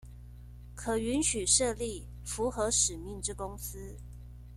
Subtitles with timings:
[0.73, 3.95] 可允許設立符合使命之公司